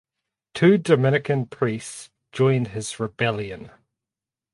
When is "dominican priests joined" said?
0.79-2.69